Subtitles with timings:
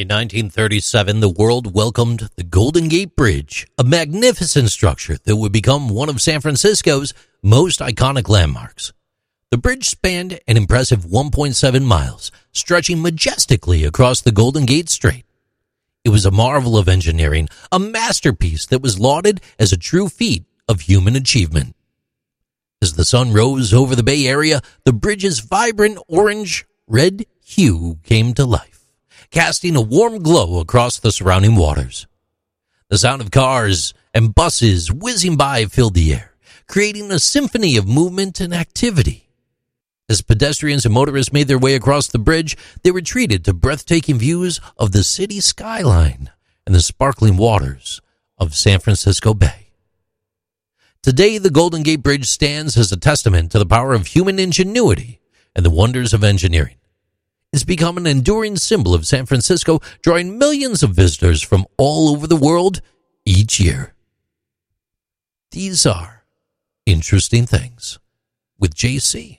[0.00, 5.90] In 1937, the world welcomed the Golden Gate Bridge, a magnificent structure that would become
[5.90, 8.94] one of San Francisco's most iconic landmarks.
[9.50, 15.26] The bridge spanned an impressive 1.7 miles, stretching majestically across the Golden Gate Strait.
[16.02, 20.44] It was a marvel of engineering, a masterpiece that was lauded as a true feat
[20.66, 21.76] of human achievement.
[22.80, 28.32] As the sun rose over the Bay Area, the bridge's vibrant orange red hue came
[28.32, 28.79] to life
[29.30, 32.06] casting a warm glow across the surrounding waters.
[32.88, 36.32] The sound of cars and buses whizzing by filled the air,
[36.66, 39.28] creating a symphony of movement and activity.
[40.08, 44.18] As pedestrians and motorists made their way across the bridge, they were treated to breathtaking
[44.18, 46.30] views of the city skyline
[46.66, 48.00] and the sparkling waters
[48.36, 49.68] of San Francisco Bay.
[51.04, 55.20] Today, the Golden Gate Bridge stands as a testament to the power of human ingenuity
[55.54, 56.74] and the wonders of engineering
[57.52, 62.26] has become an enduring symbol of San Francisco, drawing millions of visitors from all over
[62.26, 62.80] the world
[63.24, 63.94] each year.
[65.50, 66.24] These are
[66.86, 67.98] interesting things
[68.58, 69.38] with JC.